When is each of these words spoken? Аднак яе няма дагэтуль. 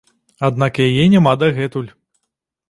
Аднак 0.47 0.79
яе 0.87 1.03
няма 1.17 1.35
дагэтуль. 1.43 1.93